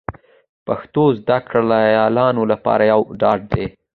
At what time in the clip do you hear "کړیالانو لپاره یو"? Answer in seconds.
1.49-3.01